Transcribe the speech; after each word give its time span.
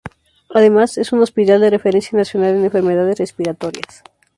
Además 0.49 0.97
es 0.97 1.11
un 1.13 1.21
hospital 1.21 1.61
de 1.61 1.69
referencia 1.69 2.17
nacional 2.17 2.55
en 2.55 2.65
enfermedades 2.65 3.19
respiratorias. 3.19 4.01